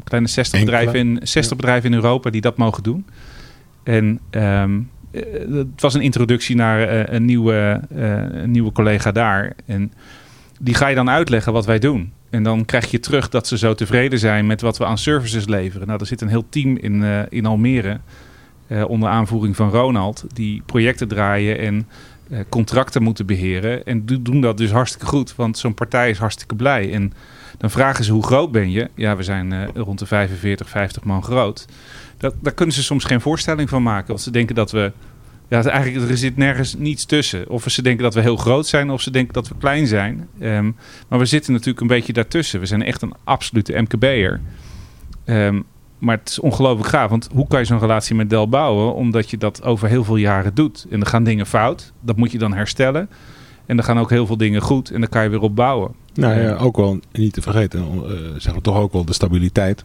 [0.04, 0.76] kleine 60 Enkele.
[0.76, 3.06] bedrijven in, 60 bedrijven in Europa die dat mogen doen.
[3.82, 4.78] En ehm, eh,
[5.12, 9.52] het was een introductie naar eh, een, nieuwe, eh, een nieuwe collega daar.
[9.66, 9.92] En
[10.60, 12.12] die ga je dan uitleggen wat wij doen.
[12.30, 15.46] En dan krijg je terug dat ze zo tevreden zijn met wat we aan services
[15.46, 15.86] leveren.
[15.86, 18.00] Nou, er zit een heel team in, eh, in Almere.
[18.66, 20.24] eh, onder aanvoering van Ronald.
[20.34, 21.84] Die projecten draaien en eh,
[22.48, 23.84] contracten moeten beheren.
[23.84, 25.34] En do- doen dat dus hartstikke goed.
[25.36, 26.92] Want zo'n partij is hartstikke blij.
[26.92, 27.12] En
[27.58, 28.90] dan vragen ze hoe groot ben je?
[28.94, 31.66] Ja, we zijn eh, rond de 45, 50 man groot.
[32.18, 34.08] Dat, daar kunnen ze soms geen voorstelling van maken.
[34.08, 34.92] Want ze denken dat we...
[35.48, 37.48] Ja, eigenlijk er zit nergens niets tussen.
[37.48, 40.28] Of ze denken dat we heel groot zijn, of ze denken dat we klein zijn.
[40.40, 40.70] Ehm,
[41.08, 42.60] maar we zitten natuurlijk een beetje daartussen.
[42.60, 44.40] We zijn echt een absolute MKB'er.
[45.24, 45.60] Ehm,
[46.00, 47.10] maar het is ongelooflijk gaaf.
[47.10, 48.94] Want hoe kan je zo'n relatie met Dell bouwen?
[48.94, 50.86] Omdat je dat over heel veel jaren doet.
[50.90, 51.92] En er gaan dingen fout.
[52.00, 53.08] Dat moet je dan herstellen.
[53.66, 54.90] En er gaan ook heel veel dingen goed.
[54.90, 55.94] En daar kan je weer op bouwen.
[56.14, 59.82] Nou ja, ook wel niet te vergeten, eh, zeggen we toch ook wel de stabiliteit.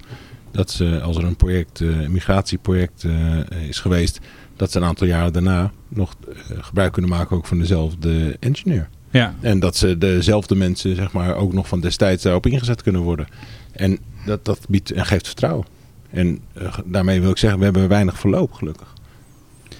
[0.52, 4.20] Dat ze, als er een project, eh, een migratieproject eh, is geweest,
[4.56, 8.90] dat ze een aantal jaren daarna nog eh, gebruik kunnen maken ook van dezelfde engineer.
[9.10, 9.36] Ja.
[9.42, 13.28] En dat ze dezelfde mensen, zeg maar, ook nog van destijds daarop ingezet kunnen worden.
[13.72, 15.66] En dat, dat biedt en geeft vertrouwen.
[16.16, 18.94] En eh, daarmee wil ik zeggen, we hebben weinig verloop, gelukkig.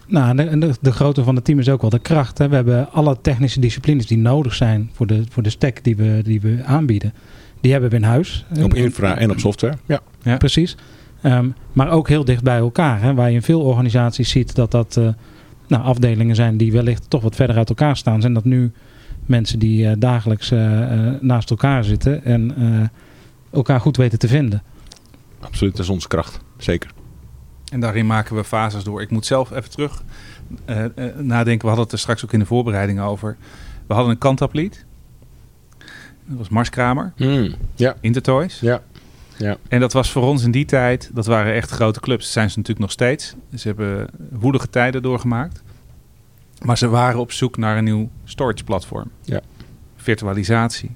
[0.08, 2.38] Nou, de, de, de grootte van het team is ook wel de kracht.
[2.38, 2.50] Hè.
[2.50, 6.22] We hebben alle technische disciplines die nodig zijn voor de, voor de stack die we,
[6.24, 7.14] die we aanbieden.
[7.62, 8.46] Die hebben we in huis.
[8.64, 9.78] Op infra en op software.
[9.86, 10.02] Ja.
[10.38, 10.78] Precies.
[11.22, 13.02] Ehm, maar ook heel dicht bij elkaar.
[13.02, 15.08] Hè, waar je in veel organisaties ziet dat dat eh,
[15.68, 18.22] nou, afdelingen zijn die wellicht toch wat verder uit elkaar staan.
[18.22, 18.72] Zijn dat nu
[19.26, 20.54] mensen die eh, dagelijks
[21.22, 22.88] naast elkaar zitten en eh,
[23.52, 24.62] elkaar goed weten te vinden.
[25.46, 26.40] Absoluut, dat is onze kracht.
[26.58, 26.92] Zeker.
[27.72, 29.02] En daarin maken we fases door.
[29.02, 30.04] Ik moet zelf even terug
[30.66, 31.62] eh, eh, nadenken.
[31.62, 33.38] We hadden het er straks ook in de voorbereiding over.
[33.88, 34.86] We hadden een kantaplied.
[36.26, 37.14] Dat was Mars Kramer,
[37.76, 38.60] Ja, Intertoys.
[38.60, 38.82] ja.
[39.38, 39.58] Ja.
[39.68, 42.24] En dat was voor ons in die tijd, dat waren echt grote clubs.
[42.24, 43.36] Dat zijn ze natuurlijk nog steeds.
[43.56, 45.64] Ze hebben woelige tijden doorgemaakt.
[46.64, 49.12] Maar ze waren op zoek naar een nieuw storage platform.
[49.22, 49.42] Ja.
[49.96, 50.92] Virtualisatie.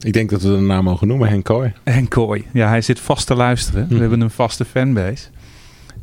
[0.00, 1.72] Ik denk dat we de naam mogen noemen, Henk Kooi.
[1.84, 2.44] Henk Kooi.
[2.52, 3.80] Ja, hij zit vast te luisteren.
[3.88, 4.00] We Mhm.
[4.00, 5.28] hebben een vaste fanbase.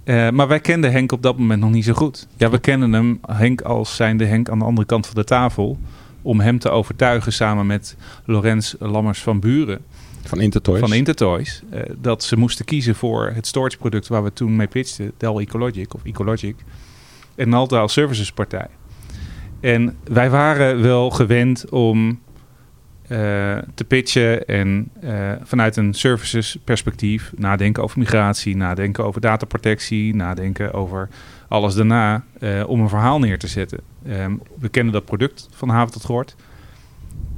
[0.03, 2.27] Eh, maar wij kenden Henk op dat moment nog niet zo goed.
[2.37, 5.77] Ja, we kennen hem, Henk als zijnde Henk aan de andere kant van de tafel.
[6.21, 9.79] Om hem te overtuigen samen met Lorenz Lammers van Buren
[10.23, 10.79] Van Intertoys.
[10.79, 11.63] van Intertoys.
[11.69, 15.11] eh, dat ze moesten kiezen voor het storage product waar we toen mee pitchten.
[15.17, 16.55] Dell Ecologic of Ecologic.
[17.35, 18.67] En Nalta als services partij.
[19.59, 22.19] En wij waren wel gewend om
[23.73, 30.73] te pitchen en eh, vanuit een services perspectief nadenken over migratie, nadenken over dataprotectie, nadenken
[30.73, 31.09] over
[31.47, 33.79] alles daarna eh, om een verhaal neer te zetten.
[34.07, 36.35] Ehm, we kennen dat product van haven tot gort.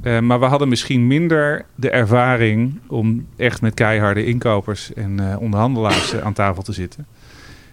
[0.06, 5.40] Eh, maar we hadden misschien minder de ervaring om echt met keiharde inkopers en eh,
[5.40, 7.06] onderhandelaars eh, aan tafel te zitten.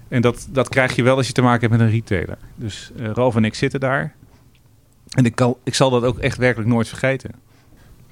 [0.07, 2.37] En dat, dat krijg je wel als je te maken hebt met een retailer.
[2.55, 4.13] Dus eh Ralf en ik zitten daar.
[5.09, 7.31] En ik, ik zal dat ook echt werkelijk nooit vergeten.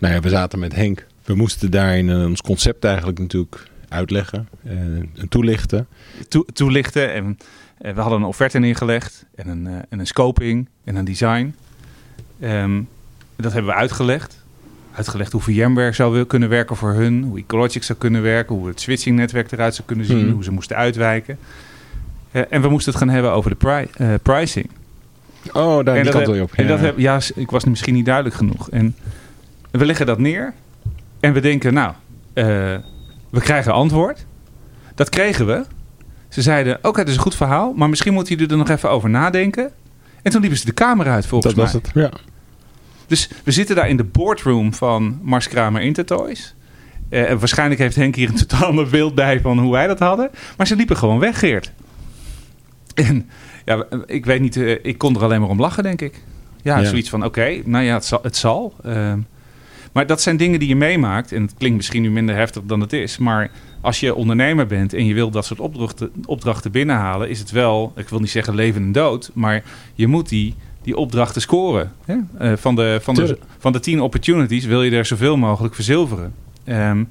[0.02, 1.06] Nou ja, we zaten met Henk.
[1.24, 5.88] We moesten daarin eh, ons concept eigenlijk natuurlijk uitleggen eh, en toelichten.
[6.30, 7.14] toe- toelichten.
[7.14, 7.38] En
[7.78, 11.56] eh, we hadden een offerte neergelegd en een, en een scoping en een design.
[12.40, 12.82] Ehm,
[13.36, 14.44] dat hebben we uitgelegd.
[14.96, 18.82] Uitgelegd hoe VMware zou kunnen werken voor hun, hoe Ecologic zou kunnen werken, hoe het
[18.82, 20.32] switchingnetwerk eruit zou kunnen zien, Mhm.
[20.34, 21.38] hoe ze moesten uitwijken.
[22.32, 24.70] En we moesten het gaan hebben over de pri- pricing.
[25.54, 26.52] Oh, daar En die dat kant heb- wil je op.
[26.54, 26.70] En Ja.
[26.70, 28.70] dat heb, ja, ik was misschien niet duidelijk genoeg.
[28.70, 28.96] En
[29.72, 30.54] we leggen dat neer.
[31.20, 31.94] En we denken, nou,
[32.34, 32.46] eh,
[33.30, 34.26] we krijgen antwoord.
[34.96, 35.66] Dat kregen we.
[36.30, 37.74] Ze zeiden, oké, dat is een goed verhaal.
[37.74, 39.72] Maar misschien moeten jullie er nog even over nadenken.
[40.22, 41.74] En toen liepen ze de kamer uit, volgens dat mij.
[41.74, 41.92] was het.
[42.04, 42.12] Ja.
[43.08, 46.56] Dus we zitten daar in de boardroom van Mars Kramer Intertoys.
[47.10, 50.30] En waarschijnlijk heeft Henk hier een totaal ander beeld bij van hoe wij dat hadden.
[50.58, 51.72] Maar ze liepen gewoon weg, Geert.
[52.94, 53.30] En
[53.66, 56.24] ja, ik weet niet, eh, ik kon er alleen maar om lachen, denk ik.
[56.62, 56.86] Ja, Ja.
[56.90, 58.20] zoiets van, oké, nou ja, het zal.
[58.24, 58.74] Het zal.
[58.84, 59.20] Ehm,
[59.92, 61.32] maar dat zijn dingen die je meemaakt.
[61.32, 63.18] En het klinkt misschien nu minder heftig dan het is.
[63.18, 63.52] Maar
[63.82, 67.30] als je ondernemer bent en je wil dat soort opdrachten, opdrachten binnenhalen...
[67.30, 69.32] is het wel, ik wil niet zeggen leven en dood...
[69.34, 71.92] maar je moet die, die opdrachten scoren.
[72.06, 72.18] Hè?
[72.38, 76.34] Eh, van, de, van, de, van de tien opportunities wil je er zoveel mogelijk verzilveren.
[76.64, 77.04] Ehm,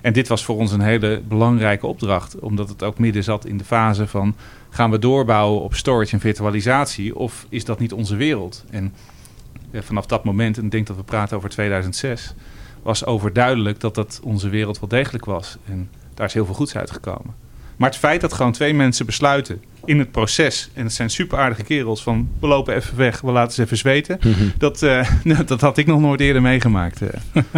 [0.00, 2.38] en dit was voor ons een hele belangrijke opdracht.
[2.38, 4.34] Omdat het ook midden zat in de fase van...
[4.70, 7.16] gaan we doorbouwen op storage en virtualisatie...
[7.16, 8.64] of is dat niet onze wereld?
[8.70, 8.92] En
[9.82, 12.34] vanaf dat moment, en ik denk dat we praten over 2006,
[12.82, 15.56] was overduidelijk dat dat onze wereld wel degelijk was.
[15.68, 17.34] En daar is heel veel goeds uitgekomen.
[17.76, 21.38] Maar het feit dat gewoon twee mensen besluiten in het proces, en het zijn super
[21.38, 24.18] aardige kerels, van we lopen even weg, we laten ze even zweten,
[24.58, 24.82] dat,
[25.22, 27.00] uh, dat had ik nog nooit eerder meegemaakt.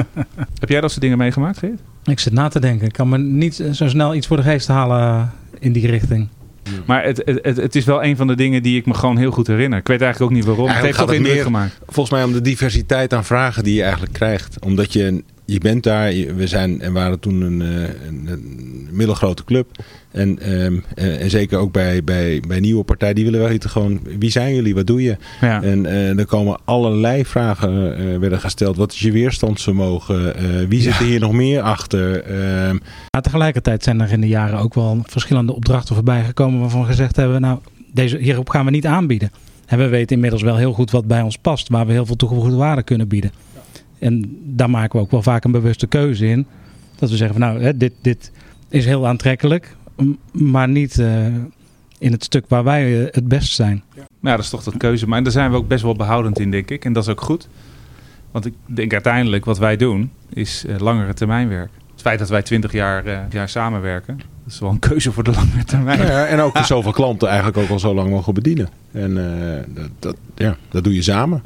[0.61, 1.81] Heb jij dat soort dingen meegemaakt, Geert?
[2.05, 2.87] Ik zit na te denken.
[2.87, 6.29] Ik kan me niet zo snel iets voor de geest halen in die richting.
[6.85, 9.31] Maar het, het, het, is wel een van de dingen die ik me gewoon heel
[9.31, 9.79] goed herinner.
[9.79, 10.67] Ik weet eigenlijk ook niet waarom.
[10.67, 11.79] Eigenlijk het heeft toch meer, gemaakt.
[11.87, 14.65] Volgens mij om de diversiteit aan vragen die je eigenlijk krijgt.
[14.65, 19.71] Omdat je, je bent daar, we zijn en waren toen een, een, een middelgrote club.
[20.11, 24.01] En, um, en zeker ook bij, bij, bij nieuwe partijen, die willen wel weten gewoon,
[24.19, 25.17] wie zijn jullie, wat doe je?
[25.41, 25.63] Ja.
[25.63, 28.77] En uh, er komen allerlei vragen uh, werden gesteld.
[28.77, 30.43] Wat is je weerstandsvermogen?
[30.43, 32.23] Uh, wie zit er hier nog meer achter?
[32.23, 36.81] Ehm, ja, tegelijkertijd zijn er in de jaren ook wel verschillende opdrachten voorbij gekomen waarvan
[36.81, 37.59] we gezegd hebben, nou,
[37.93, 39.31] deze, hierop gaan we niet aanbieden.
[39.67, 42.17] En we weten inmiddels wel heel goed wat bij ons past, waar we heel veel
[42.17, 43.33] toegevoegde waarde kunnen bieden.
[43.99, 46.47] En daar maken we ook wel vaak een bewuste keuze in.
[46.99, 48.33] Dat we zeggen van nou, hè, dit, dit
[48.69, 49.77] is heel aantrekkelijk
[50.33, 51.27] maar niet uh,
[51.99, 53.83] in het stuk waar wij uh, het best zijn.
[53.95, 54.03] Ja.
[54.21, 55.09] ja, dat is toch dat keuze.
[55.09, 56.85] Maar daar zijn we ook best wel behoudend in, denk ik.
[56.85, 57.49] En dat is ook goed.
[58.31, 61.71] Want ik denk uiteindelijk wat wij doen, is uh, langere termijn werk.
[61.93, 65.31] Het feit dat wij 20 jaar, jaar samenwerken, dat is wel een keuze voor de
[65.31, 65.99] langere termijn.
[65.99, 68.69] Ja, en ook zoveel klanten eigenlijk ook al zo lang mogen bedienen.
[68.93, 69.15] En
[69.75, 71.43] dat, dat, ja, dat doe je samen.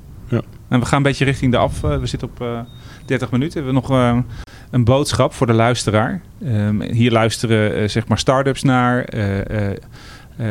[0.73, 1.81] En we gaan een beetje richting de af.
[1.81, 2.67] we zitten op
[3.05, 3.65] 30 minuten.
[3.65, 4.25] We hebben nog
[4.71, 6.21] een boodschap voor de luisteraar.
[6.45, 9.71] Um, hier luisteren zeg maar start-ups naar, uh,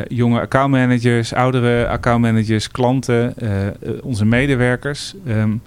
[0.08, 3.34] jonge accountmanagers, oudere accountmanagers, klanten,
[4.02, 5.14] onze medewerkers.
[5.24, 5.58] We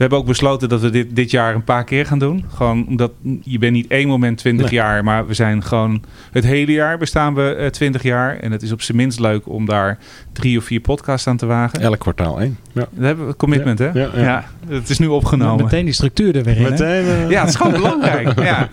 [0.00, 2.44] hebben ook besloten dat we dit, dit jaar een paar keer gaan doen.
[2.54, 4.74] Gewoon omdat je bent niet één moment 20 nee.
[4.74, 8.38] jaar, maar we zijn gewoon het hele jaar bestaan we uh, 20 jaar.
[8.38, 9.98] En het is op zijn minst leuk om daar
[10.32, 11.80] drie of vier podcasts aan te wagen.
[11.80, 12.58] Elk kwartaal één.
[12.72, 12.80] Ja.
[12.80, 13.90] Dat hebben we commitment, ja.
[13.92, 14.00] hè?
[14.00, 14.22] Ja, ja.
[14.22, 15.64] ja, het is nu opgenomen.
[15.64, 16.62] Meteen die structuur er weer in.
[16.62, 17.30] Meteen, uh...
[17.30, 18.40] Ja, het is gewoon belangrijk.
[18.42, 18.68] ja.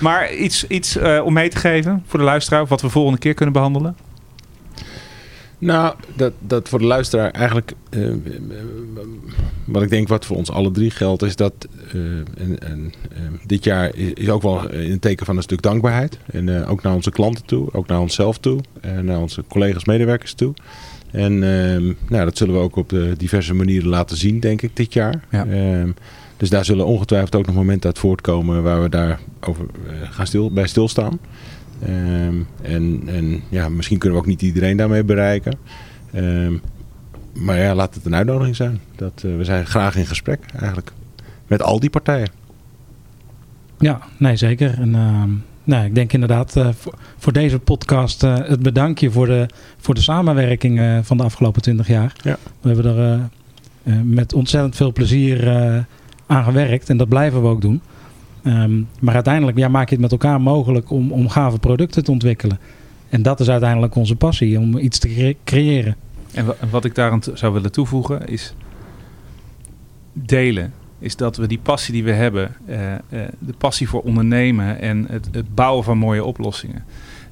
[0.00, 3.34] Maar iets, iets uh, om mee te geven voor de luisteraar, wat we volgende keer
[3.34, 3.96] kunnen behandelen?
[5.60, 8.14] Nou, dat, dat voor de luisteraar eigenlijk, uh,
[9.64, 11.52] wat ik denk wat voor ons alle drie geldt, is dat
[11.94, 12.02] uh,
[12.36, 16.18] en, en, uh, dit jaar is ook wel in het teken van een stuk dankbaarheid.
[16.26, 20.34] En ook naar onze klanten toe, ook naar onszelf toe en naar onze collega's, medewerkers
[20.34, 20.54] toe.
[21.10, 21.38] En
[22.08, 25.24] nou, dat zullen we ook op de diverse manieren laten zien, denk ik, dit jaar.
[25.30, 25.46] Ja.
[26.36, 29.66] dus daar zullen ongetwijfeld ook nog momenten uit voortkomen waar we daar over
[30.10, 31.18] gaan stil, bij stilstaan.
[31.88, 35.58] Um, en, en ja, misschien kunnen we ook niet iedereen daarmee bereiken.
[36.14, 36.60] Um,
[37.32, 38.80] maar ja, laat het een uitnodiging zijn.
[38.96, 40.92] Dat, uh, we zijn graag in gesprek eigenlijk.
[41.46, 42.28] Met al die partijen.
[43.78, 44.80] Ja, nee zeker.
[44.80, 45.22] En uh,
[45.64, 49.46] nou, ik denk inderdaad uh, voor, voor, deze podcast uh, het bedankje voor de,
[49.78, 52.12] voor de samenwerking van de afgelopen twintig jaar.
[52.22, 52.36] Ja.
[52.60, 53.28] We hebben er
[54.04, 55.48] met ontzettend veel plezier
[56.26, 56.90] aan gewerkt.
[56.90, 57.80] En dat blijven we ook doen.
[58.44, 62.10] Um, maar uiteindelijk ja, maak je het met elkaar mogelijk om, om gave producten te
[62.10, 62.58] ontwikkelen.
[63.08, 65.96] En dat is uiteindelijk onze passie, om iets te cre creëren.
[66.34, 68.54] En wat ik daaraan zou willen toevoegen is
[70.12, 70.72] delen.
[70.98, 75.06] Is dat we die passie die we hebben, uh, uh, de passie voor ondernemen en
[75.08, 76.84] het, het bouwen van mooie oplossingen.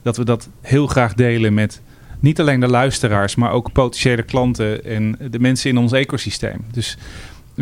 [0.02, 1.80] Dat we dat heel graag delen met
[2.20, 6.64] niet alleen de luisteraars, maar ook potentiële klanten en de mensen in ons ecosysteem.
[6.70, 6.96] Dus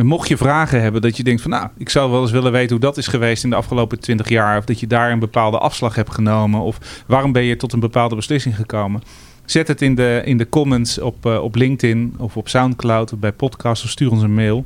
[0.04, 2.70] mocht je vragen hebben dat je denkt van nou, ik zou wel eens willen weten
[2.70, 4.58] hoe dat is geweest in de afgelopen 20 jaar.
[4.58, 6.60] Of dat je daar een bepaalde afslag hebt genomen.
[6.60, 9.02] Of waarom ben je tot een bepaalde beslissing gekomen.
[9.44, 13.18] Zet het in de, in de comments op, uh, op LinkedIn of op Soundcloud of
[13.18, 14.64] bij podcast of stuur ons een mail.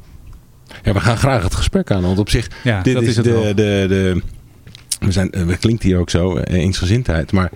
[0.83, 2.03] Ja, we gaan graag het gesprek aan.
[2.03, 4.23] Want op zich, ja, dit dat is, de, de, de,
[5.01, 7.33] we zijn, we klinkt hier ook zo, uh, eensgezindheid.
[7.33, 7.51] Maar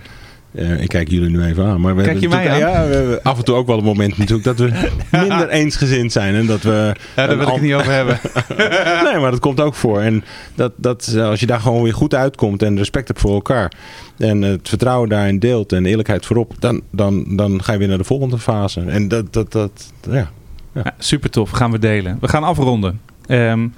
[0.55, 1.81] uh, ik kijk jullie nu even aan.
[1.81, 2.57] Maar we kijk je mij aan?
[2.57, 6.11] Ja, we hebben af en toe ook wel een moment natuurlijk dat we minder eensgezind
[6.11, 6.35] zijn.
[6.35, 8.19] En dat we ja, daar wil ik het niet over hebben.
[9.11, 10.01] nee, maar dat komt ook voor.
[10.01, 10.23] En
[10.55, 13.71] dat, dat, als je daar gewoon weer goed uitkomt en respect hebt voor elkaar.
[14.17, 16.53] En het vertrouwen daarin deelt en eerlijkheid voorop.
[16.59, 18.81] Dan, dan, dan ga je weer naar de volgende fase.
[18.81, 20.13] En dat, dat, dat ja.
[20.15, 20.29] ja.
[20.73, 22.17] ja super tof, gaan we delen.
[22.21, 22.99] We gaan afronden.
[23.27, 23.73] Um,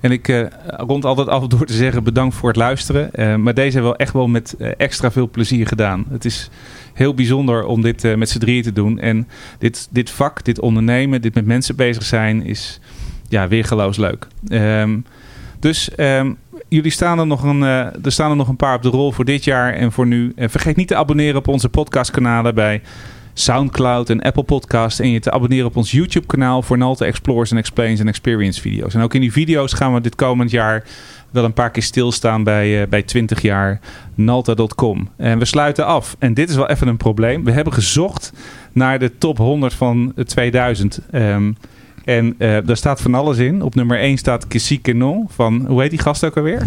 [0.00, 3.10] en ik uh, rond altijd af door te zeggen bedankt voor het luisteren.
[3.14, 6.04] Uh, maar deze hebben we echt wel met uh, extra veel plezier gedaan.
[6.10, 6.50] Het is
[6.94, 8.98] heel bijzonder om dit met z'n drieën te doen.
[8.98, 12.80] En dit, dit vak, dit ondernemen, dit met mensen bezig zijn is
[13.28, 14.26] ja, weergeloos leuk.
[14.48, 15.04] Um,
[15.58, 15.90] dus
[16.68, 19.24] jullie staan er, nog een, er staan er nog een paar op de rol voor
[19.24, 20.32] dit jaar en voor nu.
[20.36, 22.82] Vergeet niet te abonneren op onze podcastkanalen bij
[23.34, 25.00] Soundcloud en Apple Podcast.
[25.00, 28.60] En je te abonneren op ons YouTube kanaal voor Nalta Explores en Explains en Experience
[28.60, 28.94] video's.
[28.94, 30.84] En ook in die video's gaan we dit komend jaar
[31.30, 33.80] wel een paar keer stilstaan bij, uh, bij 20 jaar
[34.14, 35.08] Nalta.com.
[35.16, 36.16] En we sluiten af.
[36.18, 37.44] En dit is wel even een probleem.
[37.44, 38.32] We hebben gezocht
[38.72, 41.00] naar de top 100 van 2000.
[41.12, 41.56] Um,
[42.04, 43.62] En uh, daar staat van alles in.
[43.62, 46.66] Op nummer 1 staat Kissy Non van, hoe heet die gast ook alweer?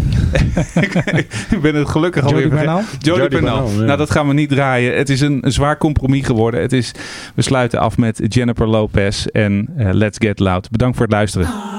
[1.50, 2.84] ik ben het gelukkig alweer vergeten.
[2.98, 3.70] Jody Bernal.
[3.70, 3.84] Ja.
[3.84, 4.96] Nou, dat gaan we niet draaien.
[4.96, 6.60] Het is een, een, zwaar compromis geworden.
[6.60, 6.92] Het is,
[7.34, 10.70] we sluiten af met Jennifer Lopez en uh, Let's Get Loud.
[10.70, 11.75] Bedankt voor het luisteren.